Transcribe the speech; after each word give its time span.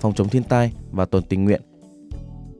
Phòng 0.00 0.14
chống 0.14 0.28
thiên 0.28 0.44
tai 0.44 0.72
và 0.90 1.04
tuần 1.04 1.24
tình 1.28 1.44
nguyện 1.44 1.62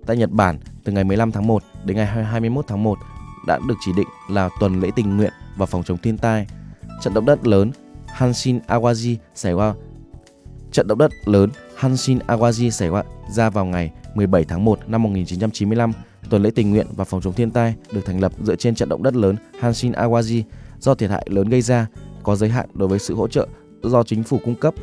tại 0.07 0.17
Nhật 0.17 0.31
Bản 0.31 0.59
từ 0.85 0.93
ngày 0.93 1.05
15 1.05 1.33
tháng 1.33 1.47
1 1.47 1.63
đến 1.85 1.97
ngày 1.97 2.07
21 2.07 2.65
tháng 2.69 2.83
1 2.83 2.99
đã 3.47 3.59
được 3.69 3.75
chỉ 3.85 3.93
định 3.97 4.07
là 4.31 4.49
tuần 4.61 4.81
lễ 4.81 4.91
tình 4.97 5.17
nguyện 5.17 5.33
và 5.57 5.67
phòng 5.67 5.83
chống 5.83 5.99
thiên 5.99 6.19
tai. 6.19 6.47
Trận 7.03 7.15
động 7.15 7.25
đất 7.25 7.47
lớn 7.47 7.71
Hanshin 8.07 8.59
Awaji 8.69 9.17
xảy 9.35 9.55
ra 9.55 9.75
Trận 10.73 10.87
động 10.87 10.99
đất 10.99 11.13
lớn 11.25 11.51
Hanshin 11.77 12.19
Awaji 12.19 12.71
xảy 12.71 12.91
ra 13.31 13.51
vào 13.51 13.65
ngày 13.65 13.91
17 14.15 14.45
tháng 14.45 14.65
1 14.65 14.79
năm 14.87 15.03
1995. 15.03 15.93
Tuần 16.31 16.43
lễ 16.43 16.51
tình 16.55 16.71
nguyện 16.71 16.87
và 16.97 17.05
phòng 17.05 17.21
chống 17.21 17.33
thiên 17.33 17.51
tai 17.51 17.75
được 17.93 18.01
thành 18.07 18.21
lập 18.21 18.33
dựa 18.43 18.57
trên 18.57 18.75
trận 18.75 18.89
động 18.89 19.03
đất 19.03 19.17
lớn 19.17 19.37
Hanshin 19.61 19.93
Awaji 19.93 20.43
do 20.79 20.95
thiệt 20.95 21.11
hại 21.11 21.27
lớn 21.31 21.49
gây 21.49 21.63
ra, 21.63 21.87
có 22.23 22.37
giới 22.37 22.49
hạn 22.49 22.69
đối 22.75 22.89
với 22.89 22.99
sự 22.99 23.15
hỗ 23.15 23.29
trợ 23.29 23.49
do 23.83 24.03
chính 24.03 24.23
phủ 24.23 24.39
cung 24.45 24.55
cấp 24.55 24.75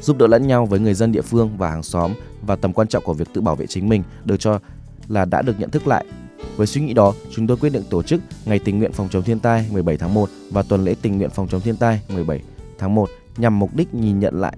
giúp 0.00 0.18
đỡ 0.18 0.26
lẫn 0.26 0.46
nhau 0.46 0.66
với 0.66 0.80
người 0.80 0.94
dân 0.94 1.12
địa 1.12 1.22
phương 1.22 1.50
và 1.56 1.70
hàng 1.70 1.82
xóm 1.82 2.12
và 2.42 2.56
tầm 2.56 2.72
quan 2.72 2.88
trọng 2.88 3.04
của 3.04 3.14
việc 3.14 3.28
tự 3.34 3.40
bảo 3.40 3.56
vệ 3.56 3.66
chính 3.66 3.88
mình 3.88 4.02
được 4.24 4.36
cho 4.36 4.58
là 5.08 5.24
đã 5.24 5.42
được 5.42 5.60
nhận 5.60 5.70
thức 5.70 5.86
lại. 5.86 6.04
Với 6.56 6.66
suy 6.66 6.80
nghĩ 6.80 6.94
đó, 6.94 7.14
chúng 7.34 7.46
tôi 7.46 7.56
quyết 7.56 7.70
định 7.70 7.82
tổ 7.90 8.02
chức 8.02 8.20
Ngày 8.44 8.58
tình 8.58 8.78
nguyện 8.78 8.92
phòng 8.92 9.08
chống 9.10 9.22
thiên 9.22 9.40
tai 9.40 9.68
17 9.72 9.96
tháng 9.96 10.14
1 10.14 10.28
và 10.50 10.62
tuần 10.62 10.84
lễ 10.84 10.94
tình 11.02 11.18
nguyện 11.18 11.30
phòng 11.30 11.48
chống 11.48 11.60
thiên 11.60 11.76
tai 11.76 12.00
17 12.08 12.42
tháng 12.78 12.94
1 12.94 13.08
nhằm 13.36 13.58
mục 13.58 13.76
đích 13.76 13.94
nhìn 13.94 14.20
nhận 14.20 14.40
lại. 14.40 14.56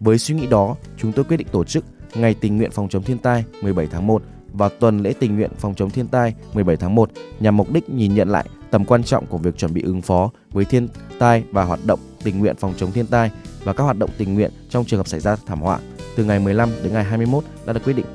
Với 0.00 0.18
suy 0.18 0.34
nghĩ 0.34 0.46
đó, 0.46 0.76
chúng 0.96 1.12
tôi 1.12 1.24
quyết 1.24 1.36
định 1.36 1.46
tổ 1.52 1.64
chức 1.64 1.84
Ngày 2.14 2.34
tình 2.34 2.56
nguyện 2.56 2.70
phòng 2.70 2.88
chống 2.88 3.02
thiên 3.02 3.18
tai 3.18 3.44
17 3.62 3.86
tháng 3.86 4.06
1 4.06 4.22
và 4.52 4.68
tuần 4.68 5.02
lễ 5.02 5.12
tình 5.20 5.36
nguyện 5.36 5.50
phòng 5.58 5.74
chống 5.74 5.90
thiên 5.90 6.08
tai 6.08 6.34
17 6.52 6.76
tháng 6.76 6.94
1 6.94 7.10
nhằm 7.40 7.56
mục 7.56 7.72
đích 7.72 7.90
nhìn 7.90 8.14
nhận 8.14 8.28
lại 8.28 8.44
tầm 8.70 8.84
quan 8.84 9.04
trọng 9.04 9.26
của 9.26 9.38
việc 9.38 9.58
chuẩn 9.58 9.74
bị 9.74 9.82
ứng 9.82 10.02
phó 10.02 10.30
với 10.52 10.64
thiên 10.64 10.88
tai 11.18 11.44
và 11.52 11.64
hoạt 11.64 11.80
động 11.86 12.00
tình 12.22 12.38
nguyện 12.38 12.56
phòng 12.56 12.74
chống 12.76 12.92
thiên 12.92 13.06
tai 13.06 13.30
và 13.64 13.72
các 13.72 13.84
hoạt 13.84 13.98
động 13.98 14.10
tình 14.18 14.34
nguyện 14.34 14.50
trong 14.68 14.84
trường 14.84 14.98
hợp 14.98 15.08
xảy 15.08 15.20
ra 15.20 15.36
thảm 15.46 15.60
họa 15.60 15.78
từ 16.16 16.24
ngày 16.24 16.38
15 16.38 16.70
đến 16.82 16.92
ngày 16.92 17.04
21 17.04 17.44
đã 17.66 17.72
được 17.72 17.80
quyết 17.84 17.92
định. 17.92 18.06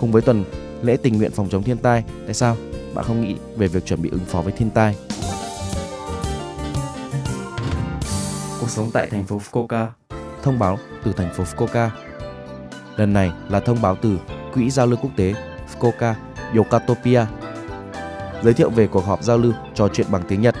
Cùng 0.00 0.12
với 0.12 0.22
tuần 0.22 0.44
lễ 0.82 0.96
tình 0.96 1.18
nguyện 1.18 1.32
phòng 1.32 1.48
chống 1.50 1.62
thiên 1.62 1.78
tai, 1.78 2.04
tại 2.24 2.34
sao 2.34 2.56
bạn 2.94 3.04
không 3.04 3.20
nghĩ 3.20 3.36
về 3.56 3.68
việc 3.68 3.86
chuẩn 3.86 4.02
bị 4.02 4.10
ứng 4.10 4.24
phó 4.26 4.40
với 4.42 4.52
thiên 4.52 4.70
tai? 4.70 4.96
Cuộc 8.60 8.70
sống 8.70 8.90
tại 8.92 9.06
thành 9.10 9.24
phố 9.24 9.40
Fukuoka. 9.50 9.86
Thông 10.42 10.58
báo 10.58 10.78
từ 11.04 11.12
thành 11.12 11.34
phố 11.34 11.44
Fukuoka. 11.44 11.88
Lần 12.96 13.12
này 13.12 13.32
là 13.48 13.60
thông 13.60 13.82
báo 13.82 13.96
từ 14.02 14.18
Quỹ 14.54 14.70
giao 14.70 14.86
lưu 14.86 14.98
quốc 15.02 15.10
tế 15.16 15.34
Fukuoka 15.72 16.14
Yokatopia 16.56 17.26
giới 18.42 18.54
thiệu 18.54 18.70
về 18.70 18.86
cuộc 18.86 19.04
họp 19.04 19.22
giao 19.22 19.38
lưu 19.38 19.52
trò 19.74 19.88
chuyện 19.88 20.06
bằng 20.10 20.22
tiếng 20.28 20.40
Nhật 20.40 20.54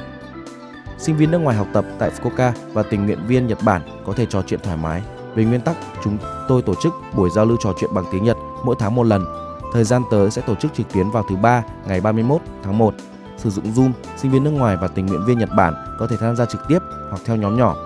Sinh 1.00 1.16
viên 1.16 1.30
nước 1.30 1.38
ngoài 1.38 1.56
học 1.56 1.66
tập 1.72 1.84
tại 1.98 2.10
Fukuoka 2.10 2.52
và 2.72 2.82
tình 2.82 3.06
nguyện 3.06 3.18
viên 3.26 3.46
Nhật 3.46 3.58
Bản 3.64 3.82
có 4.06 4.12
thể 4.12 4.26
trò 4.26 4.42
chuyện 4.46 4.60
thoải 4.62 4.76
mái. 4.76 5.02
Về 5.34 5.44
nguyên 5.44 5.60
tắc, 5.60 5.76
chúng 6.04 6.18
tôi 6.48 6.62
tổ 6.62 6.74
chức 6.74 6.94
buổi 7.14 7.30
giao 7.30 7.44
lưu 7.44 7.56
trò 7.60 7.72
chuyện 7.78 7.94
bằng 7.94 8.04
tiếng 8.12 8.24
Nhật 8.24 8.36
mỗi 8.64 8.76
tháng 8.78 8.94
một 8.94 9.02
lần. 9.02 9.24
Thời 9.72 9.84
gian 9.84 10.02
tới 10.10 10.30
sẽ 10.30 10.42
tổ 10.42 10.54
chức 10.54 10.74
trực 10.74 10.92
tuyến 10.92 11.10
vào 11.10 11.24
thứ 11.28 11.36
ba 11.36 11.62
ngày 11.86 12.00
31 12.00 12.40
tháng 12.62 12.78
1. 12.78 12.94
Sử 13.36 13.50
dụng 13.50 13.64
Zoom, 13.64 13.90
sinh 14.16 14.30
viên 14.30 14.44
nước 14.44 14.50
ngoài 14.50 14.76
và 14.80 14.88
tình 14.88 15.06
nguyện 15.06 15.24
viên 15.26 15.38
Nhật 15.38 15.48
Bản 15.56 15.74
có 15.98 16.06
thể 16.06 16.16
tham 16.20 16.36
gia 16.36 16.44
trực 16.46 16.60
tiếp 16.68 16.78
hoặc 17.10 17.22
theo 17.24 17.36
nhóm 17.36 17.56
nhỏ. 17.56 17.76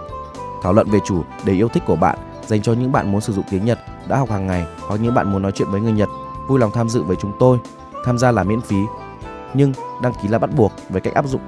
Thảo 0.62 0.72
luận 0.72 0.90
về 0.90 0.98
chủ 1.06 1.22
đề 1.44 1.52
yêu 1.52 1.68
thích 1.68 1.82
của 1.86 1.96
bạn 1.96 2.18
dành 2.46 2.62
cho 2.62 2.72
những 2.72 2.92
bạn 2.92 3.12
muốn 3.12 3.20
sử 3.20 3.32
dụng 3.32 3.44
tiếng 3.50 3.64
Nhật 3.64 3.78
đã 4.08 4.16
học 4.16 4.30
hàng 4.30 4.46
ngày 4.46 4.66
hoặc 4.88 5.00
những 5.00 5.14
bạn 5.14 5.32
muốn 5.32 5.42
nói 5.42 5.52
chuyện 5.52 5.70
với 5.70 5.80
người 5.80 5.92
Nhật. 5.92 6.08
Vui 6.48 6.58
lòng 6.58 6.70
tham 6.74 6.88
dự 6.88 7.02
với 7.02 7.16
chúng 7.20 7.32
tôi. 7.38 7.58
Tham 8.04 8.18
gia 8.18 8.32
là 8.32 8.42
miễn 8.42 8.60
phí, 8.60 8.76
nhưng 9.54 9.72
đăng 10.02 10.12
ký 10.22 10.28
là 10.28 10.38
bắt 10.38 10.50
buộc 10.56 10.72
với 10.88 11.00
cách 11.00 11.14
áp 11.14 11.26
dụng 11.26 11.40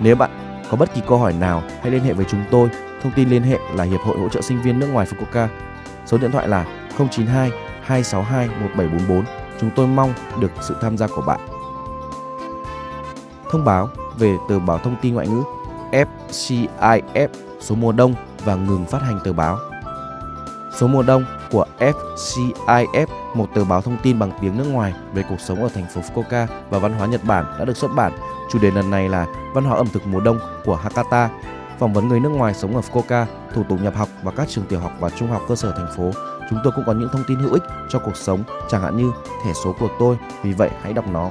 Nếu 0.00 0.16
bạn 0.16 0.30
có 0.70 0.76
bất 0.76 0.94
kỳ 0.94 1.02
câu 1.08 1.18
hỏi 1.18 1.32
nào, 1.32 1.62
hãy 1.82 1.90
liên 1.90 2.04
hệ 2.04 2.12
với 2.12 2.26
chúng 2.28 2.44
tôi. 2.50 2.68
Thông 3.02 3.12
tin 3.16 3.28
liên 3.28 3.42
hệ 3.42 3.58
là 3.74 3.84
Hiệp 3.84 4.00
hội 4.00 4.18
hỗ 4.18 4.28
trợ 4.28 4.40
sinh 4.40 4.62
viên 4.62 4.78
nước 4.78 4.88
ngoài 4.92 5.06
Fukuoka. 5.06 5.48
Số 6.06 6.18
điện 6.18 6.32
thoại 6.32 6.48
là 6.48 6.64
092 6.98 7.50
262 7.82 8.48
1744. 8.48 9.24
Chúng 9.60 9.70
tôi 9.76 9.86
mong 9.86 10.12
được 10.40 10.50
sự 10.60 10.76
tham 10.80 10.96
gia 10.96 11.06
của 11.06 11.22
bạn. 11.22 11.40
Thông 13.50 13.64
báo 13.64 13.88
về 14.18 14.36
tờ 14.48 14.58
báo 14.58 14.78
thông 14.78 14.96
tin 15.02 15.14
ngoại 15.14 15.28
ngữ 15.28 15.42
FCIF 15.92 17.28
số 17.60 17.74
mùa 17.74 17.92
đông 17.92 18.14
và 18.44 18.54
ngừng 18.54 18.84
phát 18.86 19.02
hành 19.02 19.18
tờ 19.24 19.32
báo. 19.32 19.58
Số 20.78 20.86
mùa 20.86 21.02
đông 21.02 21.24
của 21.50 21.66
FCIF, 21.78 23.06
một 23.34 23.46
tờ 23.54 23.64
báo 23.64 23.80
thông 23.80 23.96
tin 24.02 24.18
bằng 24.18 24.30
tiếng 24.40 24.58
nước 24.58 24.66
ngoài 24.72 24.94
về 25.14 25.24
cuộc 25.28 25.40
sống 25.40 25.62
ở 25.62 25.68
thành 25.74 25.86
phố 25.94 26.00
Fukuoka 26.00 26.46
và 26.70 26.78
văn 26.78 26.92
hóa 26.92 27.06
Nhật 27.06 27.24
Bản 27.24 27.44
đã 27.58 27.64
được 27.64 27.76
xuất 27.76 27.90
bản. 27.94 28.12
Chủ 28.52 28.58
đề 28.58 28.70
lần 28.70 28.90
này 28.90 29.08
là 29.08 29.26
văn 29.54 29.64
hóa 29.64 29.76
ẩm 29.76 29.86
thực 29.92 30.06
mùa 30.06 30.20
đông 30.20 30.38
của 30.64 30.76
Hakata, 30.76 31.30
phỏng 31.78 31.92
vấn 31.92 32.08
người 32.08 32.20
nước 32.20 32.28
ngoài 32.28 32.54
sống 32.54 32.76
ở 32.76 32.82
Fukuoka, 32.92 33.24
thủ 33.54 33.62
tục 33.68 33.78
nhập 33.82 33.94
học 33.96 34.08
và 34.22 34.32
các 34.36 34.48
trường 34.48 34.64
tiểu 34.64 34.80
học 34.80 34.92
và 35.00 35.10
trung 35.10 35.30
học 35.30 35.42
cơ 35.48 35.56
sở 35.56 35.72
thành 35.76 35.96
phố. 35.96 36.10
Chúng 36.50 36.58
tôi 36.64 36.72
cũng 36.76 36.84
có 36.86 36.92
những 36.92 37.08
thông 37.12 37.24
tin 37.28 37.38
hữu 37.38 37.52
ích 37.52 37.62
cho 37.88 37.98
cuộc 37.98 38.16
sống, 38.16 38.42
chẳng 38.68 38.82
hạn 38.82 38.96
như 38.96 39.12
thẻ 39.44 39.52
số 39.64 39.74
của 39.80 39.88
tôi, 39.98 40.18
vì 40.42 40.52
vậy 40.52 40.70
hãy 40.82 40.92
đọc 40.92 41.04
nó 41.12 41.30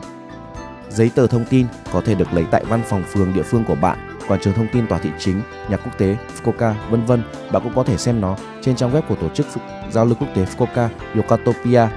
Giấy 0.95 1.11
tờ 1.15 1.27
thông 1.27 1.45
tin 1.45 1.67
có 1.93 2.01
thể 2.01 2.15
được 2.15 2.33
lấy 2.33 2.45
tại 2.51 2.63
văn 2.69 2.81
phòng 2.85 3.03
phường 3.03 3.33
địa 3.33 3.43
phương 3.43 3.63
của 3.67 3.75
bạn, 3.75 4.17
quảng 4.27 4.39
trường 4.41 4.53
thông 4.53 4.67
tin 4.73 4.87
tòa 4.87 4.99
thị 4.99 5.09
chính, 5.19 5.41
nhà 5.69 5.77
quốc 5.77 5.97
tế 5.97 6.17
Fukuoka, 6.35 6.73
vân 6.89 7.05
vân. 7.05 7.23
Bạn 7.51 7.63
cũng 7.63 7.73
có 7.75 7.83
thể 7.83 7.97
xem 7.97 8.21
nó 8.21 8.37
trên 8.61 8.75
trang 8.75 8.93
web 8.93 9.01
của 9.01 9.15
tổ 9.15 9.29
chức 9.29 9.47
giao 9.91 10.05
lưu 10.05 10.15
quốc 10.19 10.27
tế 10.35 10.45
Fukuoka 10.45 10.87
Yokatopia 11.15 11.87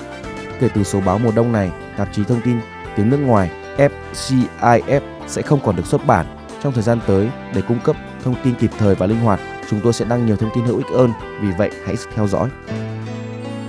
Kể 0.59 0.69
từ 0.74 0.84
số 0.84 1.02
báo 1.02 1.19
mùa 1.19 1.31
đông 1.36 1.52
này, 1.52 1.72
tạp 1.98 2.14
chí 2.14 2.24
thông 2.24 2.42
tin 2.42 2.59
tiếng 2.96 3.09
nước 3.09 3.18
ngoài 3.18 3.52
FCIF 3.78 5.02
sẽ 5.28 5.42
không 5.42 5.59
còn 5.64 5.75
được 5.75 5.86
xuất 5.86 6.08
bản 6.08 6.25
trong 6.64 6.74
thời 6.74 6.84
gian 6.84 7.00
tới 7.08 7.30
để 7.54 7.62
cung 7.68 7.80
cấp 7.84 7.96
thông 8.24 8.36
tin 8.44 8.56
kịp 8.56 8.72
thời 8.80 8.96
và 8.96 9.06
linh 9.06 9.19
hoạt 9.19 9.40
Chúng 9.70 9.80
tôi 9.84 9.94
sẽ 9.94 10.06
đăng 10.06 10.26
nhiều 10.26 10.36
thông 10.36 10.50
tin 10.56 10.66
hữu 10.66 10.78
ích 10.78 10.86
hơn, 10.96 11.12
vì 11.42 11.48
vậy 11.58 11.70
hãy 11.86 11.96
theo 12.16 12.28
dõi. 12.28 12.50